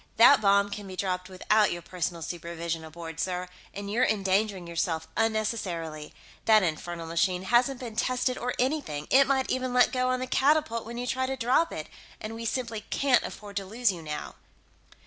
That 0.17 0.41
bomb 0.41 0.71
can 0.71 0.87
be 0.87 0.95
dropped 0.95 1.29
without 1.29 1.71
your 1.71 1.83
personal 1.83 2.23
supervision 2.23 2.83
aboard, 2.83 3.19
sir, 3.19 3.47
and 3.71 3.87
you're 3.87 4.03
endangering 4.03 4.65
yourself 4.65 5.07
unnecessarily. 5.15 6.11
That 6.45 6.63
infernal 6.63 7.05
machine 7.05 7.43
hasn't 7.43 7.79
been 7.79 7.95
tested 7.95 8.35
or 8.35 8.55
anything; 8.57 9.05
it 9.11 9.27
might 9.27 9.51
even 9.51 9.73
let 9.75 9.91
go 9.91 10.09
on 10.09 10.19
the 10.19 10.25
catapult 10.25 10.87
when 10.87 10.97
you 10.97 11.05
try 11.05 11.27
to 11.27 11.37
drop 11.37 11.71
it. 11.71 11.87
And 12.19 12.33
we 12.33 12.45
simply 12.45 12.81
can't 12.89 13.21
afford 13.23 13.57
to 13.57 13.65
lose 13.67 13.91
you, 13.91 14.01
now." 14.01 14.37